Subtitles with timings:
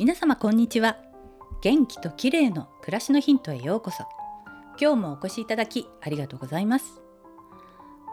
[0.00, 0.96] 皆様こんにちは。
[1.60, 4.04] 元気と綺麗の暮らしのヒントへようこそ。
[4.80, 7.02] 今日もお越しいただきありがとうございます。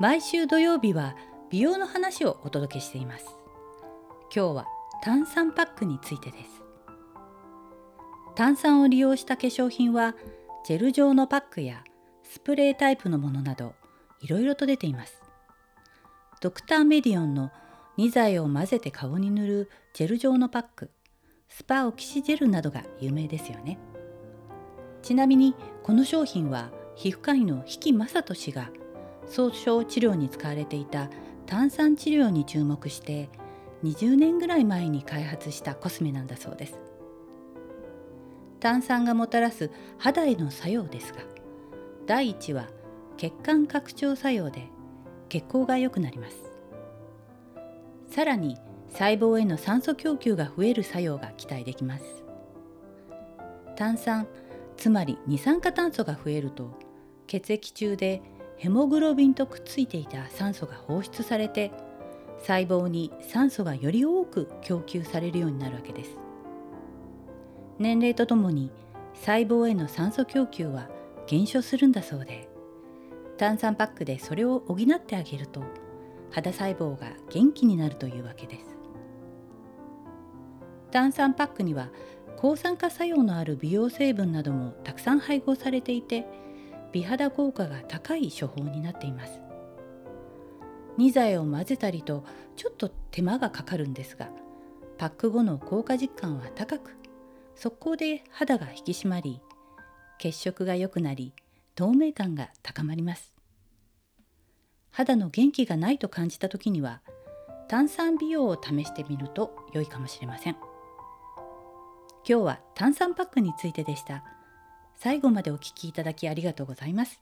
[0.00, 1.14] 毎週土曜日は
[1.48, 3.26] 美容の話をお届けしています。
[4.34, 4.66] 今日は
[5.00, 6.60] 炭酸パックについてです。
[8.34, 10.16] 炭酸を利用した化粧品は
[10.66, 11.84] ジェル状のパックや
[12.24, 13.74] スプレータイプのものなど
[14.22, 15.22] いろいろと出ています。
[16.40, 17.52] ドクターメディオンの
[17.96, 20.90] 2剤を混ぜて顔に塗るジェル状のパック。
[21.48, 23.78] スパオキシジェルなどが有名ですよね。
[25.02, 28.70] ちなみにこの商品は皮膚科医の比木正人氏が
[29.26, 31.10] 総症治療に使われていた
[31.46, 33.28] 炭酸治療に注目して
[33.84, 36.78] 20年ぐらい前に開発したコスメなんだそうです。
[38.58, 41.20] 炭酸がもたらす肌への作用ですが
[42.06, 42.68] 第一は
[43.16, 44.68] 血管拡張作用で
[45.28, 46.50] 血行が良くなります。
[48.10, 48.56] さらに
[48.90, 52.04] 細胞への酸素供給が増える作用が期待できます。
[53.76, 54.26] 炭酸
[54.76, 56.70] つまり二酸化炭素が増えると
[57.26, 58.22] 血液中で
[58.56, 61.72] ヘモグロビンとくっついていた酸素が放出されて
[62.38, 66.10] 細胞に酸素がより多く供給されるようになるわけです。
[67.78, 68.70] 年齢とともに
[69.14, 70.88] 細胞への酸素供給は
[71.26, 72.48] 減少するんだそうで
[73.36, 75.62] 炭酸パックでそれを補ってあげると
[76.30, 78.75] 肌細胞が元気になるというわけです。
[80.90, 81.90] 炭酸パックには
[82.36, 86.26] 抗酸化作用のある美容成分などもたくさん配合されていて
[86.92, 89.40] 美肌効果が高い処方になっています。
[90.98, 92.24] 2剤を混ぜたりと
[92.56, 94.30] ちょっと手間がかかるんですが
[94.96, 96.96] パック後の効果実感は高く
[97.54, 99.40] 速攻で肌が引き締まり
[100.18, 101.34] 血色が良くなり
[101.74, 103.34] 透明感が高まります。
[104.90, 107.02] 肌の元気がないと感じた時には
[107.68, 110.56] 炭酸美容を試してみると良いかもしれません。
[112.28, 114.24] 今日は炭酸パックについてでした。
[114.96, 117.20] 最後までお聞きいただきありがとうございます。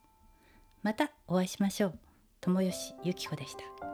[0.83, 1.99] またお会いしましょう。
[2.41, 3.94] 友吉ゆき子でした。